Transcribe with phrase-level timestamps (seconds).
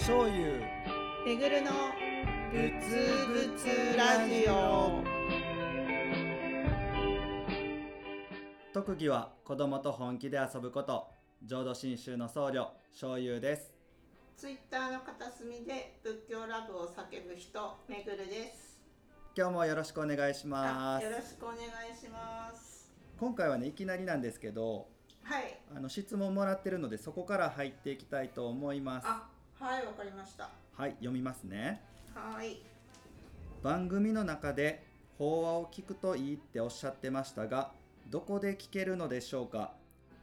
[0.00, 0.36] 醤油。
[1.26, 1.70] めぐるの
[2.52, 5.02] ぶつぶつラジオ。
[8.72, 11.08] 特技は子供と本気で遊ぶこと。
[11.44, 13.74] 浄土真宗の僧侶醤油です。
[14.36, 18.80] ツイッターの片隅で仏教ラブを叫ぶ人めぐるです。
[19.36, 21.04] 今日もよろしくお願いします。
[21.04, 21.60] あよろしくお願い
[21.98, 22.92] します。
[23.18, 24.86] 今回はねいきなりなんですけど
[25.24, 25.58] はい。
[25.76, 29.06] あの質問もらってるのでそこから入っていきたいと思います。
[29.06, 29.28] あ
[29.60, 30.50] はいわかりました。
[30.76, 31.80] はい読みますね。
[32.14, 32.60] はい。
[33.62, 34.84] 番組の中で
[35.18, 37.72] 法話を聞くといいっておっしゃってましたが
[38.08, 39.72] どこで聞けるのでしょうか？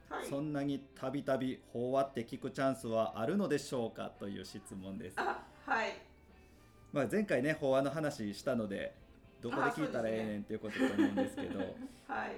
[0.10, 0.26] はい。
[0.30, 5.16] そんなにたびたび法話って聞くチャンスはあるのでしょうかという質問です。
[5.20, 5.98] あはい。
[6.94, 8.96] まあ、前回ね法話の話したので
[9.42, 11.60] どこで聞いたらええねんっていうことだと思うんですけど。
[12.08, 12.36] はい。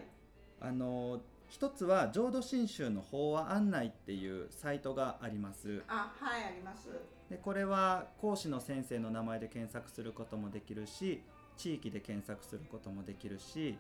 [0.60, 6.90] あの一つは浄土真宗の法話案内っていうサイトがありますあはいあります
[7.30, 11.22] でこれは講師の先生の名前で検索することもできるし
[11.56, 13.78] 地域で検索することもできるし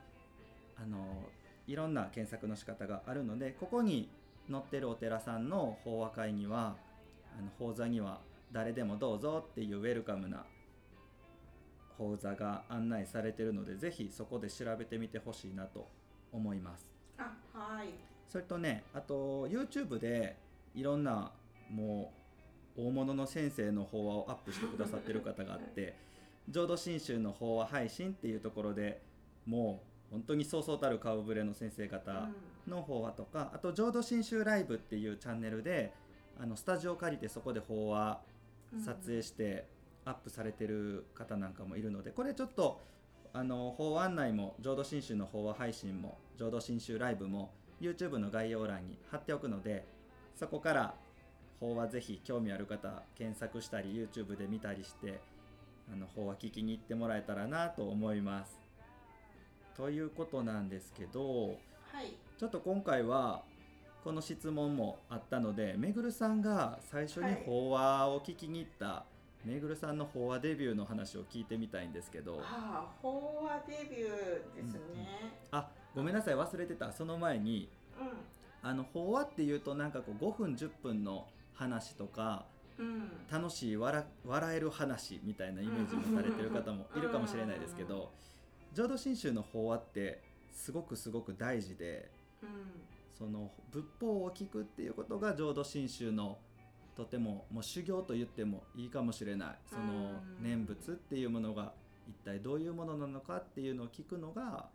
[0.82, 0.98] あの
[1.68, 4.10] いろんな検索の仕方があるのでここに
[4.50, 6.78] 載ってるお寺さんの法話会には
[7.38, 8.22] あの法座には
[8.52, 10.46] 誰でもどうぞっていうウェルカムな
[11.98, 15.90] 法座が案内されてるのでぜひそこで調べてみてほしいなと
[16.32, 16.97] 思います。
[17.18, 17.90] あはい。
[18.28, 20.38] それとねあと YouTube で
[20.76, 21.32] いろんな
[21.70, 22.14] も
[22.78, 25.96] う大物の先生の法話をアップしてくださってる方があって
[26.50, 29.02] 浄土真宗の法話配信っていうところで
[29.46, 32.30] もう本当にそうそうたる顔ぶれの先生方
[32.68, 35.94] の法話とか、あと浄土真宗ライブっていうチャンネルで
[36.40, 38.22] あのスタジオを借りてそこで法話
[38.86, 39.68] 撮影して
[40.06, 42.82] アップされてる方なんかもいるのでこれちょっと
[43.34, 49.86] あの法話案内も浄土真宗の法話配信も浄土真宗ライブも YouTube の概要欄に貼っておくので
[50.36, 50.96] そこから
[51.60, 55.20] 法話ぜひ興味ある方検索したり YouTube で見たりして
[55.92, 58.60] あの法話聞きに行ってもらえたらなと思います。
[59.76, 61.50] ということなんですけど
[61.92, 63.44] はいちょっと今回は
[64.04, 69.06] この質問もあったのでめぐるさんが最初に法話を聞きに行った、
[69.48, 72.42] めぐるさんの法話デビューの話を聞いてみたいんですけど。
[72.44, 75.40] あ法話デビューですね。
[75.52, 76.92] あごめんなさい忘れてた。
[76.92, 78.70] その前にうん。
[78.70, 82.46] あの法話っていうとなんかこう5分10分の話とか
[82.78, 83.10] うん。
[83.32, 88.12] 楽しい笑笑える話みたいなイメージもされてる方もいるかもしれないですけど
[88.74, 90.22] 浄土真宗の法話って
[90.52, 92.12] すごくすごく大事で
[92.44, 92.50] うん。
[93.18, 96.38] その仏法を聞くっていうことが浄土真宗の
[96.98, 99.58] とてももう修行と言ってもいいかもしれない。
[99.68, 101.74] そのうん念仏っていうものが
[102.10, 104.68] 一体どういうものなのかっていうのを聞くのが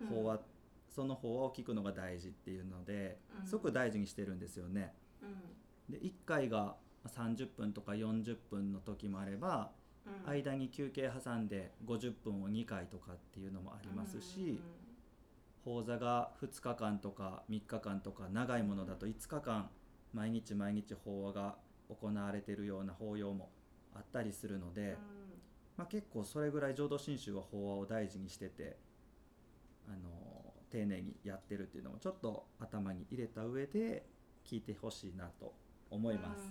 [0.00, 0.06] うん。
[0.08, 0.40] 法話、
[0.88, 3.46] その法話を聞くのが大事っていうのでうん。
[3.46, 4.94] すごく大事にしてるんですよね。
[5.22, 5.92] うん。
[5.92, 6.76] で1回が
[7.06, 9.70] 30分とか40分の時もあれば
[10.06, 10.30] うん。
[10.30, 14.62] 間に休憩挟んで50分を2回とかっていうのもありますし。
[15.62, 19.68] 講座が2日間とか3日間とか長いものだと5日間
[20.12, 21.56] 毎日毎日法話が
[21.88, 23.50] 行われているような法要も
[23.94, 24.96] あったりするので、
[25.76, 28.76] まあ、結構それぐらい浄土真宗は法話を大事にしてて
[29.88, 34.04] あの丁寧にやってるっていうのもちょっと頭に入れた上で
[34.44, 35.54] 聞いてほしいなと
[35.90, 36.42] 思います。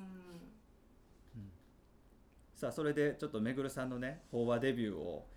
[2.55, 5.27] さあそれでちょっとめぐるさんのね法話デビューを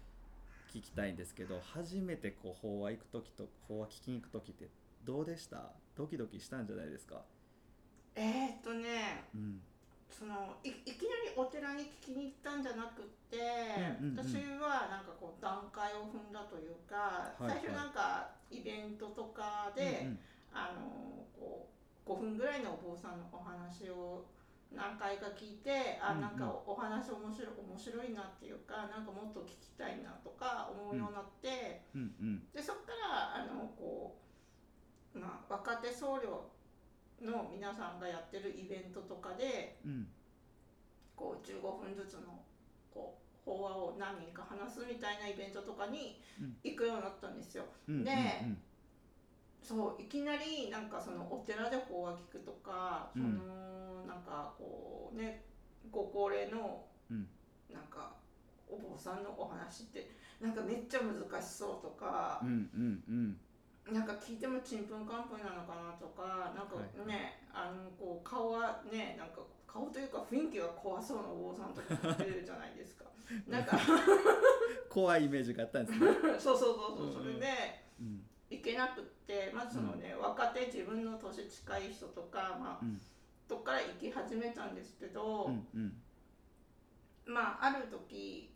[0.72, 4.68] 聞きたいんですけど初めてこう法話行く時と法話聞きに行く時って
[5.04, 5.72] どうでした？
[5.96, 7.22] ドキドキしたんじゃないですか？
[8.14, 9.24] えー、っとね。
[9.34, 9.60] うん
[10.10, 13.38] そのいいきなりお寺に聞きに行ったんじゃなくって、
[14.16, 17.60] 私はなんかこう段階を踏んだというか、いはい。
[17.62, 20.18] 最初なんかイベントとかで、うんうん。
[20.52, 21.68] あのこ
[22.06, 24.24] う5分ぐらいのお坊さんのお話を
[24.74, 31.84] 何回か聞いてあなんかお話面白い面白いなっていうかなんかもっと聞きたいなとか思うようになって、
[32.54, 34.16] でそこからあのこ
[35.14, 36.48] う、まあ、若手僧侶
[37.22, 40.06] の皆さんがやってるイベントとかでうん。
[41.16, 42.38] こう15分ずつの
[42.94, 46.56] こう法話を何人か話すみたいなイベントとかにうん。
[46.62, 47.64] 行くようになったんですよ。
[47.88, 48.10] うんで
[48.42, 48.58] うん。
[49.62, 53.22] そういきなりなんかそのお寺で法話聞くとか、うん。
[53.22, 55.42] そのなんかこうね
[55.90, 57.28] ご高齢のうん。
[57.72, 58.12] なんか
[58.68, 60.10] お坊さんのお話って
[60.40, 63.36] なんかめっちゃ難しそうとかうんう、んうん
[63.92, 67.06] なんか聞いてもちんぷんかんぷんなのかなとかなんかはい。
[67.08, 73.04] ね、あのこう顔はねなんか顔というか雰囲気が怖そうなお坊さんとかも出るじゃないですか。
[73.46, 73.78] なんか
[74.88, 76.06] 怖いイメージがあったんですね。
[76.38, 77.34] そうそうそうそうそうんうん。
[77.34, 78.24] れでうん。
[78.50, 83.00] 行けなくってまずそのね、若手自分の年近い人とかまあうん。
[83.46, 86.02] とこから行き始めたんですけど、うんうん。
[87.26, 88.50] まあある時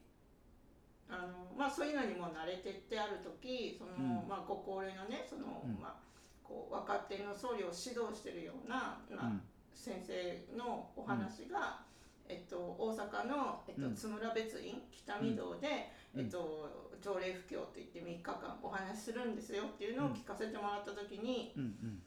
[1.12, 4.28] あのまあそういうのにも慣れてってある時その、うん。
[4.28, 5.76] まあご高齢のねその、うん。
[5.76, 5.94] まあ
[6.42, 9.42] こう若手の僧侶を指導してるような、まあうん。
[9.74, 11.80] 先生のお話が、
[12.28, 13.94] えっと、大阪の、えっとうん。
[13.94, 16.20] 津村別院北御堂で、うん。
[16.24, 21.62] えっと、条例布教といって3日間お話しするんですよっていうのを聞かせてもらった時に、うん。
[21.62, 22.02] うん。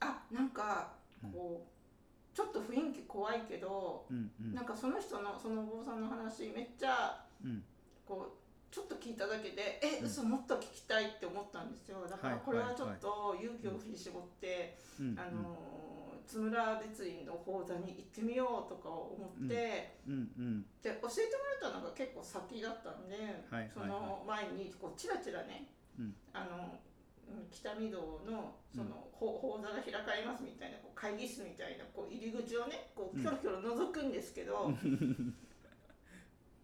[0.00, 0.92] あなんか
[1.32, 4.30] こうちょっと雰囲気怖いけど、うん。
[4.40, 4.54] うん。
[4.54, 7.25] なんかその人のそのお坊さんの話めっちゃうん
[8.06, 10.06] こうちょっと聞いただけでえうん。
[10.06, 12.06] 嘘もっと聞きたいって思ったんですよ。
[12.08, 15.56] だからはいこれはちょっと勇気を振り絞って、うんあの
[16.26, 19.14] 津村別院の講座に行ってみようとか思
[19.44, 21.06] って、で教えても
[21.62, 23.14] らったのが結構先だったんで、
[23.72, 26.14] その前にこうチラチラね、うん。
[26.32, 26.74] あの
[27.30, 34.74] うん北御堂のその、ほ講座が開かれますみたいなこう会議室みたいなこう入り口をねこううんキョロキョロ覗くんですけど、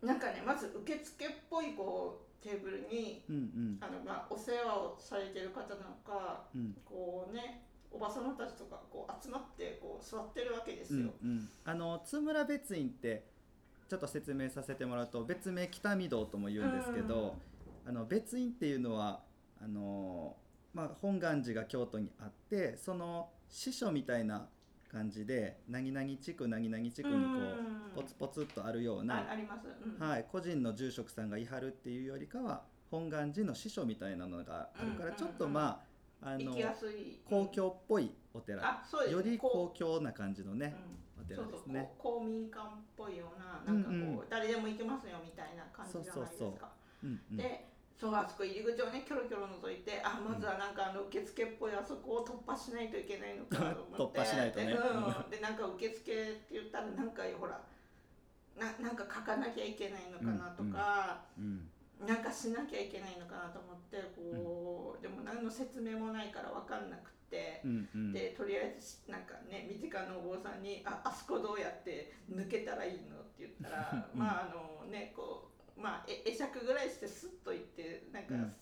[0.02, 3.78] なんかねまず受付っぽいこうテーブルにうんうん。
[3.80, 6.76] あの、まあ、お世話をされてる方なのかうん。
[6.84, 11.10] こうねおば様たちとかこう集まってこう座ってるわけですよ。
[11.22, 11.48] うんうん。
[11.64, 13.24] あの津村別院って
[13.88, 17.36] ちょっと説明させてもらうと別名北御堂とも言うんですけど、
[17.86, 19.20] あの別院っていうのは
[19.62, 20.34] あの、
[20.72, 24.48] まあ、本願寺が京都にあってその師匠みたいな
[24.92, 27.40] 感じで何々地区何々地区にこ
[27.94, 29.24] うポツポツっとあるようあな、
[29.98, 35.92] はい、個人の住職さんがいはるっていうよりかは本願寺の師匠みたいなのがあるからちょっとまあ
[36.24, 36.54] あの
[37.28, 38.62] 公共っぽいお寺。
[39.10, 40.74] よりこ公共な感じのうね、
[41.18, 41.22] うん。
[41.22, 41.90] お寺ですね。
[41.98, 46.72] 公民館っぽいようななんかこう、誰でも行けますよみたいな感じじゃないですか。
[47.32, 54.18] でそうあそこ入り口をねキョロキョロ覗いてあまずはなんかあの受付っぽいあそこを突破しないといけないのかと思って。
[54.20, 54.66] 突破しないとね。
[54.66, 57.60] で,、うん、でなんか受付って言ったらなんかほら
[58.56, 61.68] ななんか書かなきゃいけないのかなとか、うん
[62.06, 67.60] なんかしなきゃいけないのかなと思ってこう、でも何の説明もないから分かんなくって。
[67.64, 68.12] うんうん。
[68.12, 74.18] でとりあえずなんかね身近なお坊さんに「ああそこどうやって抜けたらいいの?」って言ったら、 うん。
[74.18, 78.54] まああのねこうまあえ会釈ぐらいしてスッと行ってなんか、うん。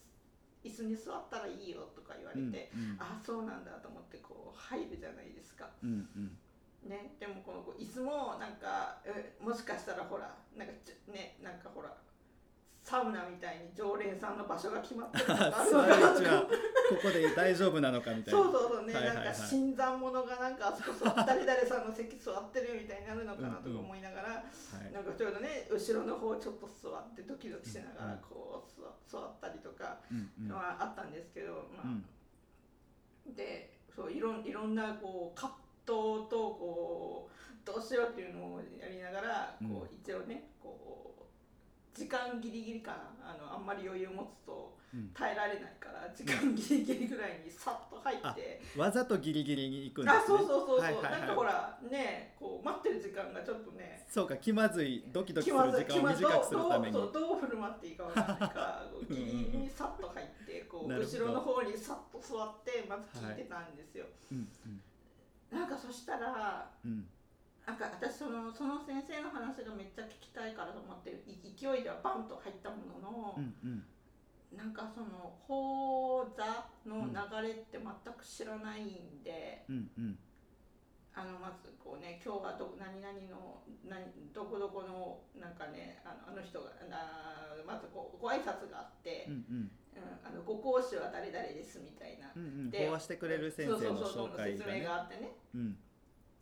[0.63, 5.71] 椅子に座ったらいいよとか言われうんて、あそうなんだと思ってこう入るじゃないですか。
[5.83, 6.37] うんうん。
[6.89, 10.73] ね、でもこのこう椅子もなんかえもしかしたらほらなんか
[11.13, 11.90] ねなんかほら
[12.91, 16.43] サウナみたいに常連さんの場所が決まってるとかあるのかな。
[16.43, 16.49] こ
[17.01, 18.41] こで大丈夫なのかみたいな。
[18.41, 19.27] そうそうそうね、はいはいはい。
[19.27, 24.43] なんか新参者がなんかあそこ座誰々さんの席座ってるみたいになるのかなとか思いながら、は
[24.91, 24.93] い。
[24.93, 30.51] なんかちょうどね後ろの方ちょっと座ってドキドキしながらうんこう座座ったりとかうんうん。
[30.51, 31.87] はあったんですけど、まあ。
[31.87, 33.35] うん。
[33.37, 35.55] でそういろんいろんなこう葛
[35.87, 41.10] 藤とこうどうしようっていうのをやりながらこう一応ねこう
[41.95, 42.97] 時間ギリギリかな。
[43.23, 45.11] あのあんまり余裕持つとうん。
[45.15, 48.61] 耐えられないから時間ギリギリぐらいにさっと入って。
[48.77, 50.23] わざとギリギリに行くんですね。
[50.25, 51.13] あそうそうそうそう、はいはいはい。
[51.21, 54.07] なんかほらねこう待ってる時間がちょっとね。
[54.09, 56.93] そうか気まずいドキドキする時間を短くするために。
[56.93, 64.49] どうどう振る舞っていいかわかんないからギリギリにさっと入ってこう後ろの方にさっと座ってまず聞いてたんですよ、うん
[65.51, 67.07] なんかそしたらうんうん
[67.67, 73.85] なんか私そのその先生の話がめっちゃ聞きたいからと思ってい勢いではバンと入ったものの、うんうん。
[74.57, 80.19] なんかその講座の流れって全く知らないんで、うんうん。
[81.15, 84.03] あのまずこうね今日はど何々の何
[84.33, 89.57] どこどこのなんかねあのあの人があまずこうご挨拶があって、うんうん。
[89.57, 89.71] うん
[90.25, 92.71] あのご講師は誰々ですみたいな、うんうん。
[92.71, 95.33] で講話してくれる先生のそうそう説明があってね。
[95.55, 95.77] うん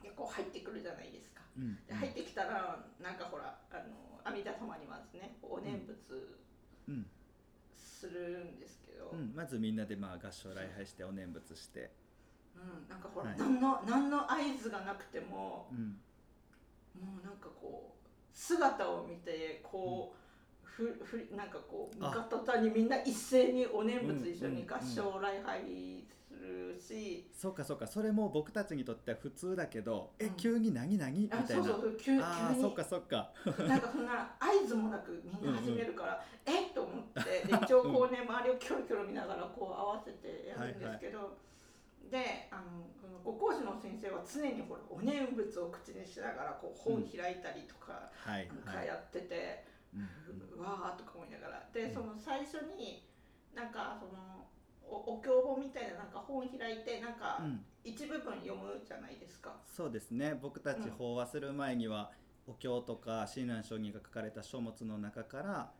[0.03, 1.43] でこう入ってくるじゃないですか。
[1.57, 1.77] うん。
[1.87, 6.39] で入ってきたらなんかほらあの阿弥陀様にまずねお念仏
[6.89, 7.07] うん。
[7.77, 9.33] するんですけど、うん。
[9.35, 11.91] まずみんなでまあ合唱礼拝してお念仏して。
[12.55, 12.89] うん。
[12.89, 13.39] なんかほら、はい。
[13.39, 15.99] 何の何の合図がなくてもうん。
[17.01, 20.15] もうなんかこう姿を見てこ
[20.65, 22.09] う、ふふなんかこうあ。
[22.09, 24.63] 向かったにみんな一斉にお念仏一緒にうん。
[24.63, 24.67] うん。
[24.69, 27.87] 合唱礼拝するし、そうかそうか。
[27.87, 30.35] それも僕たちにとっては普通だけどえうん。
[30.35, 31.45] 急に何何みたいな。
[31.45, 31.97] あそうそう。
[31.99, 32.23] 急急に。
[32.23, 33.33] ああそっかそっか。
[33.67, 36.69] なんかそんな合図もなくみんな始めるから、え？
[36.69, 37.47] っと思って。
[37.47, 41.37] で一応こうね周りをキョロキョロ見ながらこう合わせてやるんですけど、
[42.11, 42.63] であの
[43.01, 49.65] このご講師の先生は常にほらお念仏を口にしながらこう本開いたりとか、はいなんかはいやってて、
[49.95, 50.59] うん。
[50.59, 51.69] うわーとか思いながら。
[51.73, 51.95] でうん。
[51.95, 53.07] その最初に
[53.55, 54.47] なんかその
[54.91, 57.65] おお経本みたいななんか本開いてなんかうん。
[57.85, 59.57] 一部分読むじゃないですか。
[59.65, 60.39] そうですね。
[60.41, 60.91] 僕たちうん。
[60.91, 62.11] 法話する前には、
[62.47, 65.71] お経とか親鸞聖人が書かれた書物の中から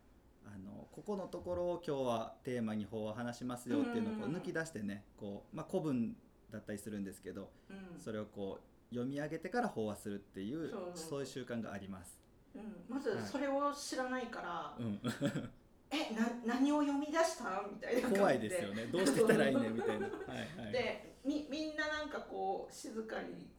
[0.45, 4.35] あのここのところを今日はテーマに法を話しますよっていうのをこううん。
[4.35, 6.15] 抜き出してねこう、まあ、古文
[6.51, 7.99] だったりするんですけどうん。
[7.99, 11.19] それをこう読み上げてから法話するっていうそう。
[11.21, 12.19] いう習慣があります。
[12.55, 14.99] うん、まずはいそれを知らないから、うん、
[15.91, 17.63] えな何を読み出した？
[17.69, 18.85] みたいな感じ怖いですよね。
[18.85, 19.69] どうしてたらいいね？
[19.69, 20.07] みたいな。
[20.27, 23.49] はいはい、でみみんななんかこう静かに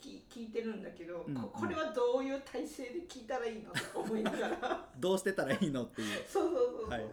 [0.00, 3.70] 聞聞いてるんだけど、うんここれはどういう体勢で聞いたらいいの？
[3.72, 4.88] とか思いながら。
[4.98, 5.84] どうしてたらいいの？
[5.84, 6.22] っていう。
[6.28, 7.10] そうそうそうそう、はいはい。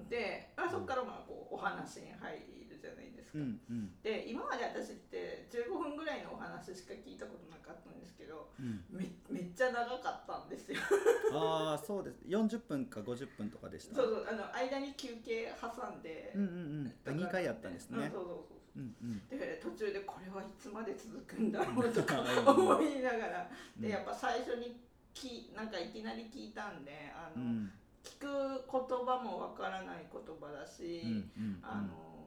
[0.00, 2.38] うん、であそこからまあこうお話に入
[2.78, 3.90] るじゃないですか、うんうん。
[4.02, 10.78] で今まで私って15分ぐらいのお話しか聞いたことなかったんですけどうん、めめっちゃ長かったんですよ。
[11.32, 12.22] ああそうです。
[12.26, 13.96] 40分か50分とかでした？
[13.96, 16.54] そうそうあの間に休憩挟んで、うんうんう
[16.84, 16.94] ん。
[17.06, 18.06] あ2回やったんですね。
[18.06, 18.12] うん、。
[18.12, 18.80] そうそうそうう。
[18.80, 19.38] んうん。
[19.38, 23.50] で途中でこれはいつまで続くんだろうとかうん思いながら。
[23.76, 23.82] うん。
[23.82, 24.80] でやっぱ最初に
[25.14, 27.72] きなんかいきなり聞いたんであの、うん。
[28.02, 31.58] 聞く言葉もわからない言葉だし、うんうん。
[31.62, 32.17] あの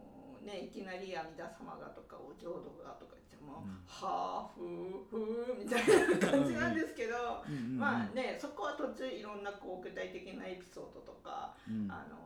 [0.46, 3.82] ねいきなり阿弥陀様がとかお浄土がとか言っても、うん。
[3.86, 7.54] はあふうふうみたいな感じなんですけど、うん。
[7.54, 7.62] うん。
[7.74, 7.80] うん。
[7.80, 11.92] まあねそこは途中いろんなこう具体的なエピソードとか、うん。
[11.92, 12.18] あの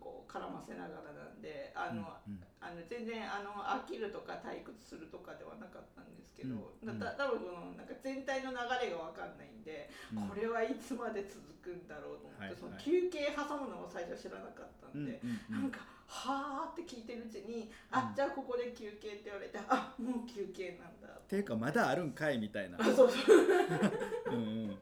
[0.00, 2.40] こう絡ませながらなんであの、うん。
[2.60, 6.98] あの全然あの飽きるとか退屈するとかではなかったんですけど、うん。
[6.98, 10.28] だ多分なんか全体の流れが分かんないんで、うん。
[10.28, 12.58] これはいつまで続くんだろうと思って、はいはい。
[12.60, 15.62] その休憩挟むのも最初知らなかったうんんで、うんうん。
[15.62, 17.98] なんか「はあ」って聞いてるうちに「うん。
[17.98, 22.78] あじゃあここで休憩」って言われて「あもう休憩なんだ」ていうかまだあるんかいみたいな。
[22.80, 22.84] あ。
[22.84, 23.10] そうそう。
[24.30, 24.78] うんうん。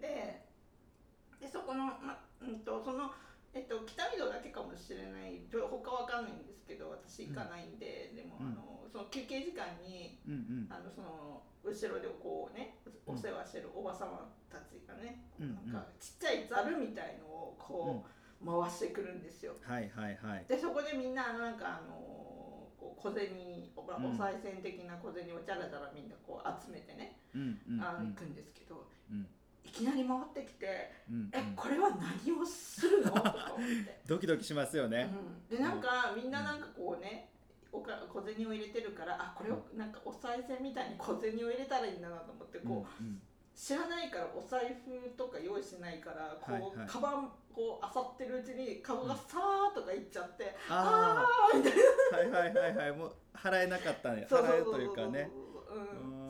[0.00, 0.46] で
[1.40, 3.12] でそこの、まうん、とその、
[3.52, 5.40] えっと、北海道だけかもしれない。
[5.50, 8.46] 他わかんないんですけど私行かないんで、でも、うん。
[8.46, 10.66] あのその休憩時間にうんうん。
[10.70, 18.08] あのその後ろでこうねうんお世話してるおば様たちがね、うんなんかちっちゃいざるみたいのをこう、
[18.44, 19.54] 回してくるんですよ。
[19.62, 20.44] はいはいはい。
[20.48, 21.94] でそこでみんななんかあの
[22.78, 23.28] こう小銭
[23.76, 29.26] おお賽銭的な小銭をじゃらじゃらみんなこう集めてね、うんうんあ行くんですけど、うん。
[29.64, 33.10] いきなり回ってきてうんえこれは何をするの？
[33.12, 35.10] とか思って、ドキドキしますよね。
[35.50, 37.30] うん、でなんかみんななんかこうね
[37.72, 43.02] おか小銭を入れてるからあこれをなんかお賽銭みたいに小銭を入れたらいいんだなと思ってこう、
[43.56, 46.86] 知らないからお財布とか用意してないからこう、はいはい。
[46.86, 52.36] カバンこう漁ってるうちにカゴがさーとかいっちゃって、ああーみたいな。
[52.36, 52.98] あはいはいはいはい。
[52.98, 54.26] もう払えなかったね。
[54.28, 55.30] 払うというかね。
[55.72, 56.28] うん。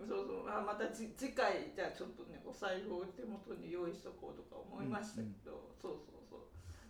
[0.00, 0.48] うんそうそう。
[0.48, 6.40] あまたじ次回じゃあちょっとねお財布を手元に用意しとこうとか思いましたけど、そうそうそう。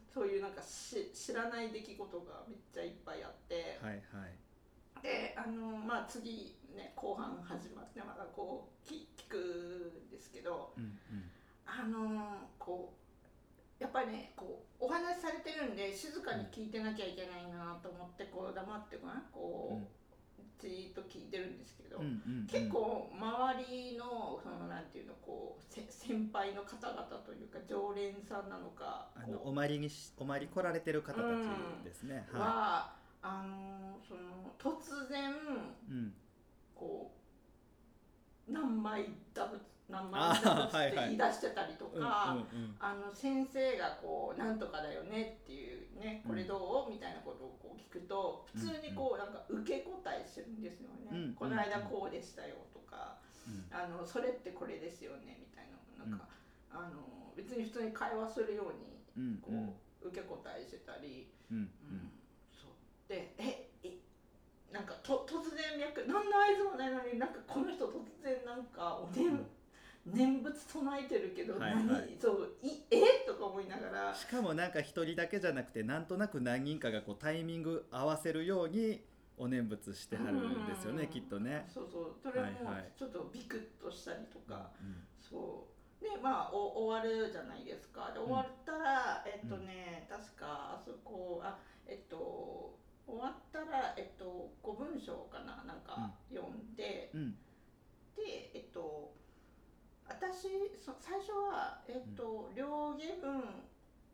[0.07, 5.03] そういうなんかし知らない出来事がめっちゃいっぱいあって、はいはい。
[5.03, 9.37] であのまあ次ね後半始まってまだこう聞聞く
[10.09, 11.31] んですけどうんうん
[11.67, 12.95] あのこ
[13.79, 19.99] うやっぱりねこうお話しされてるんで静かに聞いてなきゃいけないなと思ってこう黙ってこうねこう、
[20.59, 32.27] じーっと聞いてるんですけど、うんうんうん結構周りのそのなんていうのこうせ先輩の方々というか常連さんなのかあのこお参りにしお参り来られてる方たちですね。
[32.33, 32.93] うはは
[33.23, 35.35] あのその突然い。
[35.91, 36.15] うん。
[36.75, 37.18] こう
[38.49, 42.37] 何枚ダブ何枚ダブって言い出してたりとか。
[42.53, 42.77] うん。
[42.79, 51.09] あの先生がこう「なんとかだよね」っていうね「これどう?」みたいなことをこう聞くと普通にこうなんか受け答えしてるんですよね。
[51.11, 55.67] うんこの間こうでしたよとか、うんあのそれってこれですよねみたい
[55.99, 56.29] ななんか、
[56.71, 59.51] あの別に普通に会話するようにうんこ
[60.03, 61.71] う、受け答えしてたり、うん
[62.53, 63.58] そうでえ
[65.09, 69.47] と突然脈何の合図もないのになんかこの人突然なんかお念,、
[70.05, 72.17] 念仏唱えてるけどはい何、はい。
[72.21, 73.25] そういえ？
[73.27, 74.15] とか思いながら。
[74.15, 79.03] しかもなんか一人だけじゃなくてなんとなく何人かがこうタイミング合わせるように
[79.39, 81.09] お念仏してはるんですよね、うん。
[81.09, 81.65] きっとね。
[81.73, 82.15] そうそう。
[82.23, 82.93] それもはいはい。
[82.99, 85.65] ちょっとビクッとしたりとか、うんそ
[86.01, 86.05] う。
[86.05, 88.11] でまあお終わるじゃないですか。
[88.13, 92.78] で終わったら、えっとね、確かあそこあえっと
[93.09, 97.31] 終わったらえっと古文章かななんか読んで、うん。
[98.15, 99.17] でえっと
[100.07, 103.65] 私そ最初はえっと、両下文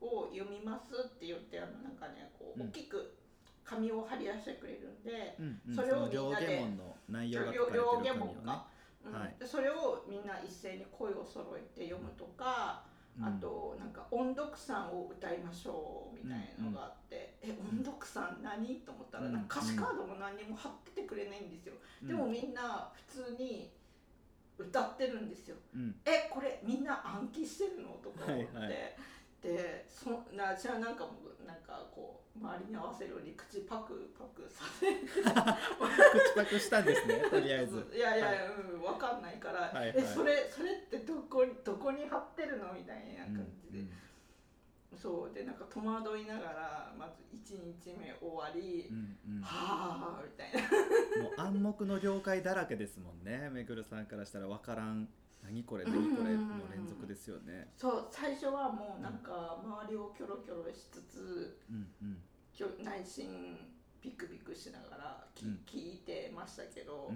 [0.01, 2.69] を読みますって言ってあのなんかねこううん。
[2.69, 3.19] 大きく
[3.65, 5.75] 紙を貼り出してくれるんで、うんうん。
[5.75, 8.11] それをみんなで下門の内容が書かれてる両紙をね。
[8.11, 8.45] 下文。
[8.45, 8.67] か、
[9.07, 9.13] うん。
[9.13, 12.85] はいでそれをみんな一斉に声を揃えて読むとか、
[13.19, 13.25] うん。
[13.25, 18.77] あとなんか音読さんを歌いましょうみたいなのがあって、え音読さん何？
[18.81, 19.33] と思ったら、うん。
[19.35, 22.09] なんか歌詞カードも何にも貼っててくれないんですよ、うん。
[22.09, 23.71] でもみんな普通に
[24.57, 25.57] 歌ってるんですよ。
[25.75, 27.91] うんえこれみんな暗記してるの？
[28.03, 28.97] とか思って、はいはい。
[29.43, 31.13] でそな私はなんかも
[31.45, 35.05] うなんかこう周りに合わせるように口パクパクさせて。
[35.05, 35.23] 口
[36.35, 37.85] パクしたんですね とりあえず。
[37.95, 38.33] いやいや、
[38.73, 39.93] うん分かんないから、はいはい。
[39.97, 42.73] えそれそれってどこにどこに貼ってるの？
[42.73, 43.91] みたいな感じで、うん
[44.97, 49.43] そうでなんか戸惑いながらまず1日目終わり、うんうん。
[49.43, 51.23] はあみたいな。
[51.23, 53.51] もう暗黙の了解だらけですもんね。
[53.51, 55.09] めぐるさんからしたら分からん。
[55.43, 57.69] 何これ何これの連続ですよね。
[57.77, 62.23] そう最初はもうなんか周りをキョロキョロしつつうんうん。
[62.85, 63.59] 内心
[64.04, 65.58] ビクビクしながらき、うん。
[65.64, 67.11] 聞いてましたけど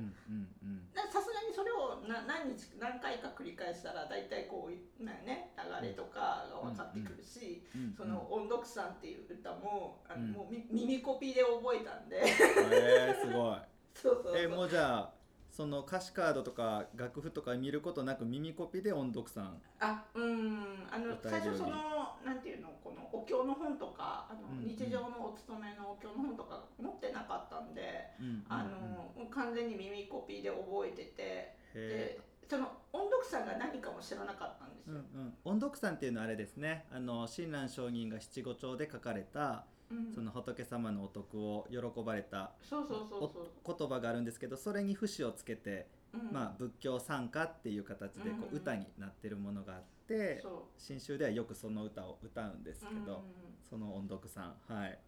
[1.12, 5.52] さすがにそれをな何日何回か繰り返したら大体こうなね
[5.82, 7.94] 流れとかが分かってくるし、うん。
[7.94, 10.32] その「音読さん」っていう歌もあの、うん。
[10.32, 12.24] もうみ耳コピーで覚えたんで。
[12.72, 13.58] えー、すごい。
[13.94, 15.18] そうそうえーもうじゃあ
[15.50, 20.86] その歌詞カードとか楽譜とか見ることなく耳コピで音読さんあうん。
[20.90, 21.97] あの最初その
[22.28, 24.68] なんていうのこのお経の本とかあの、うんうん。
[24.68, 28.44] 日常のお勤めのお経の本とか持ってなかったんで、うんうんうん。
[28.48, 35.04] あの完全に耳コピーで覚えててへでその音読さんが何かも知らなかったんですーうんよ。
[35.14, 36.84] うん、音読さんっていうのはあれですね。
[36.92, 40.12] あの親鸞上人が七五調で書かれたうん。
[40.12, 43.76] その仏様のお徳を喜ばれたそうそうそうそう。
[43.78, 46.30] 言葉があるんですけどそれに節をつけて、うん。
[46.30, 49.97] まあ、仏教参加っていう形でこうんう歌になってるものがあって
[50.40, 50.52] そう。
[50.76, 54.98] 新宗ではよくその歌を歌うんですけど、うんその音読さんはい。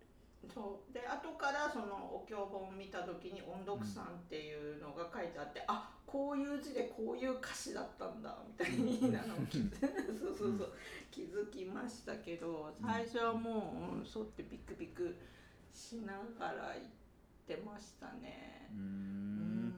[0.53, 0.93] そう。
[0.93, 9.71] で後からそのお経本を見た時に音読さんっていうのが書いてあって、あこういう字でこういう歌詞だったんだみたいになのを気づ
[10.19, 10.73] そうそうそう。
[11.11, 15.17] 気づきましたけど最初はもう、うん、そうってビクビク
[15.73, 16.87] しながら言っ
[17.47, 18.69] てましたね。
[18.73, 19.75] うん。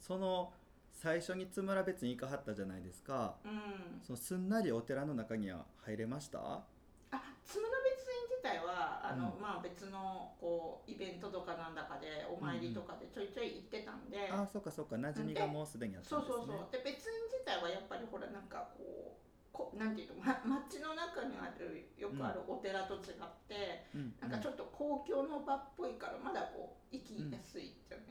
[0.00, 0.52] その
[1.00, 3.36] 最初に津村別に行かはったじゃないですか。
[3.44, 6.38] うん、そのすんなりお寺の中には入れました？
[6.42, 9.40] あ津村別院自体はあの、うん。
[9.40, 14.96] まあ、別のこうイベントとかなんだかでお参りとかでちょいちょい行ってたんで、あそうかそうか。
[14.96, 16.34] 馴染みがもうすでにあったそんですね。
[16.34, 16.72] うそうそう。
[16.72, 20.34] で別院自体はやっぱりほらなんかこうこなんていうの、ま、
[20.66, 24.14] 街の中にあるよくあるお寺と違って、うん。
[24.18, 28.07] なんかちょっと公共の場っぽいからまだこう行きやすいじゃない。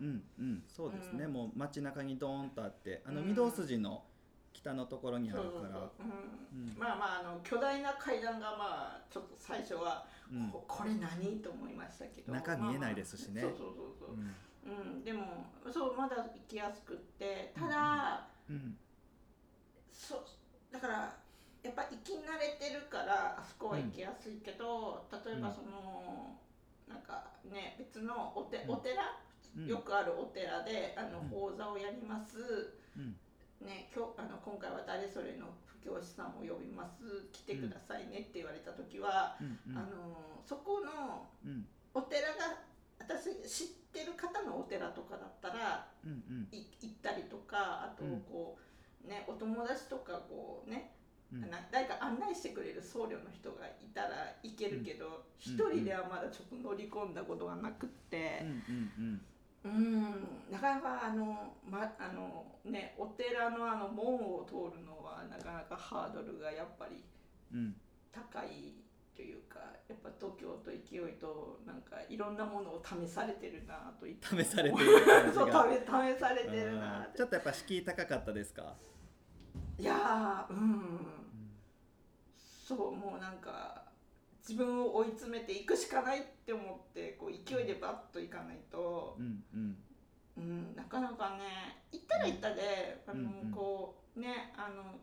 [0.00, 0.62] うんうん。
[0.68, 1.32] そうですね、うん。
[1.32, 3.28] もう街中にドーンとあってあのうん。
[3.28, 4.02] 御堂筋の
[4.52, 5.90] 北のところにあるから。
[6.78, 10.50] まあまああの巨大な階段がまあちょっと最初は、うん。
[10.50, 11.38] ここれ何？
[11.42, 12.32] と思いましたけど。
[12.32, 13.42] 中見えないですしね。
[13.42, 13.58] まあまあ。
[13.58, 14.14] そうそうそうそう。
[14.14, 14.34] うん。
[14.66, 18.76] うん、でもそうまだ行きやすくってただ、うん。
[19.92, 20.24] そ
[20.72, 21.12] だから
[21.62, 26.34] やっぱ行き慣れてるからあそこは行きやすいけど、例えばその、
[26.88, 28.70] なんかね別のおてうん。
[28.72, 29.23] お寺、うん
[29.62, 31.28] よくあるお寺であのうん。
[31.28, 33.14] 法座をやります、うん。
[33.62, 35.46] ね、今日あの今回は誰それの
[35.80, 37.30] 布教師さんを呼びます。
[37.32, 39.58] 来てくださいねって言われた時は、うん。
[39.70, 39.78] うん。
[39.78, 41.66] あのそこのうん。
[41.94, 42.58] お寺が
[42.98, 46.10] 私知ってる方のお寺とかだったらうん。
[46.10, 46.48] うん。
[46.50, 48.20] い行ったりとかあとうん。
[48.22, 48.58] こ
[49.06, 50.90] う、ねお友達とかこうね、
[51.32, 51.48] うん。
[51.48, 55.76] な誰か案内してくれる僧侶の人がいたら行けるけど一、うん。
[55.76, 58.40] 人ではまだちょっと乗り込んだことがなくって。
[58.42, 58.48] うん。
[58.48, 58.92] うん。
[58.98, 59.20] うん
[60.50, 67.02] なかなかあの,、ま、あのねお寺のあの門を通るのはなかなかハードルがやっぱり
[67.52, 67.58] うん。
[67.58, 67.76] うん
[68.14, 68.74] 高い
[69.16, 78.76] というかやっぱ度胸と勢いとなんかいろんなものを試されてるなと試されてる感じ そうが試試されてるなちょっとやっぱ敷居高かったですか、
[79.78, 80.60] いやーうん。
[80.60, 81.24] うん。
[82.36, 83.83] そうもうなんか
[84.46, 89.76] 自分を追い詰めていくしかないって思ってこう勢いでバッといかないと、うんうん。
[90.36, 93.26] うん、なかなかね行ったら行ったで、あのうん。
[93.26, 95.00] うんこうねあの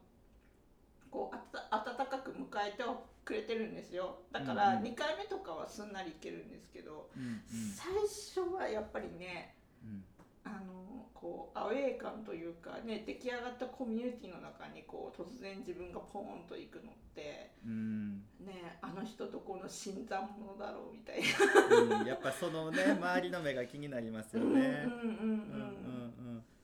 [1.10, 4.20] こうあた温かく迎えてはくれてるんですよ。
[4.32, 4.84] だかうんらうん。
[4.84, 7.42] 2回目とかはすんなり行けるんですけど、うん。
[7.48, 10.04] 最初はやっぱりねうん。
[10.44, 18.24] あのこうアウェー感というかね出来上がったコミュニティの中にこう突然自分がポーンと行くのってうん。
[18.40, 22.00] ねあの人どこの新参者だろうみたいな。
[22.00, 22.08] うん。
[22.08, 24.88] やっぱそのね 周りの目が気になりますよね。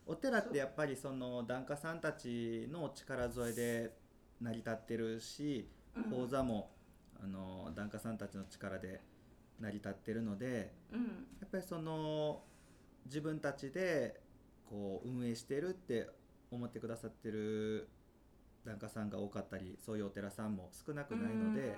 [0.08, 3.98] お寺ってやっぱりその檀家さんたちの力添えで
[4.42, 6.04] 成り立ってるしうん。
[6.06, 6.72] 講座も
[7.22, 9.02] あの檀家さんたちの力で
[9.60, 11.06] 成り立ってるのでうん。
[11.40, 12.44] やっぱりその
[13.06, 14.27] 自分たちで
[14.70, 16.10] こう運営してるって
[16.52, 17.90] 思ってくださってる
[18.66, 21.76] 檀家さんが多かったりそういうお寺さんも少なくないので。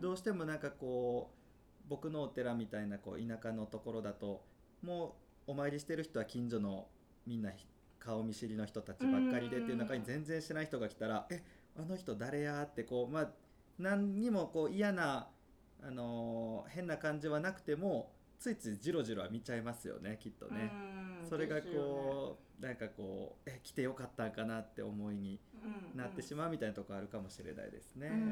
[0.00, 4.44] どうしてもなんかこう僕のお寺みたいなこう田舎のところだと
[4.82, 6.86] もうお参りしてる人は近所の
[7.26, 7.66] みんなひ
[7.98, 11.42] 顔見知りの人たちばっかりでっていう中に全然知らない人が来たら「え
[11.76, 13.32] あの人誰や?」ってこうまあ
[13.78, 15.28] 何にもこう嫌な、
[15.82, 20.72] あのー変な感じはなくてもついついジロジロは見ちゃいますよねきっとね。
[20.72, 28.08] うんそれがこうなんかこうえ来てよかったんかなって思いにうんなってしまうみたいなところあるかもしれないですね。
[28.08, 28.14] うん。
[28.14, 28.30] うん。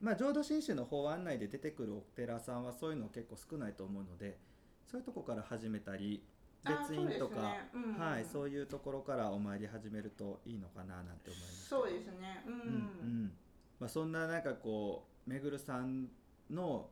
[0.00, 4.38] まあ浄土真宗の法案内で出てくるお寺さんはそういうの結構少ないと思うので
[4.86, 6.22] そういうとこから始めたり
[6.64, 7.98] あ別院とか、そううん。
[7.98, 11.68] はい、そういうところからお参り始めるといいのかななんて思います。
[11.68, 12.44] そうですね。
[12.46, 13.32] うん、うんうん。
[13.78, 16.08] まあ、そんななんかこうめぐるさん
[16.50, 16.90] の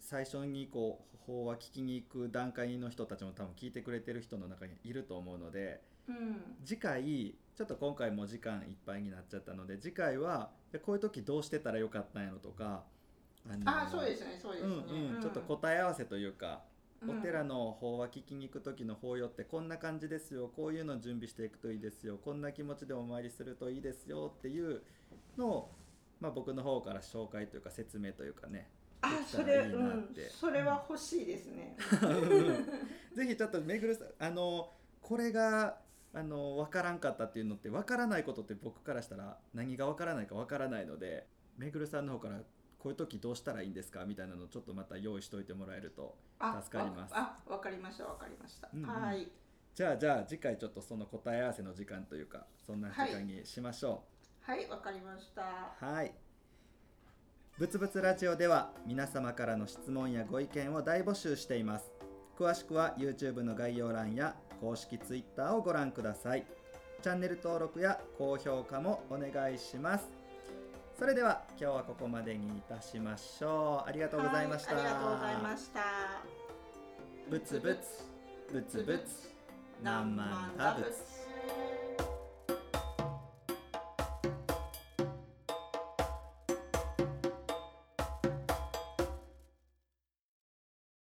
[0.00, 6.56] 最初にこう法話聞きに行く段階の人たちも多分聞いてくれてる人の中にいると思うのでうん。
[6.64, 12.84] 次回ちょっと今回も時間いっぱいになっちゃったので次回はでこういう時どうしてたらよかったんやろとか
[13.64, 16.62] あそうですねそうですね、うんうん、ちょっと答え合わせというか、
[17.02, 17.18] うん。
[17.18, 24.82] お寺の法話聞きに行く時の法要ってこんな感じですよこういうの準備していくといいですよこんな気持ちでお参りするといいですよっていう
[25.36, 25.70] のを、
[26.20, 28.68] まあ、僕の方から紹介というか説明というかね
[29.02, 31.76] あそれらいいなうんそれは欲しいですね、
[33.14, 35.78] ぜひちょっとめぐるさんあのこれが
[36.12, 42.40] あの分からんかったっていうのって分からないことって僕からしたら何が分からないか分からないのでめぐるさんの方から
[42.80, 46.16] こういう時どうしたらいいんですかみたいなのをちょっとまた用意しておいてもらえると。
[46.38, 47.12] あ助かります。
[47.14, 48.04] あわかりました。
[48.06, 48.88] わかりました、うんうん。
[48.88, 49.30] はい。
[49.74, 54.02] じゃあじゃあ次回ちょっとその答え合わせの時間というかそんな時間にしましょ
[54.40, 55.42] はいわかりました。
[55.42, 56.14] うはい
[57.60, 61.92] ぶつぶつラジオでは皆様からの質問やご意見を大募集しています。
[62.38, 66.46] 詳しくは YouTube の概要欄や公式 Twitter をご覧ください。
[67.02, 70.06] チャンネル登録や高評価もお願いします。
[70.98, 73.88] それでは今日はここまでにいたしましょう。
[73.90, 75.80] ありがとうございました、はいありがとうございました。
[77.28, 79.30] ぶつぶつぶつぶつ
[79.82, 81.09] 何万打仏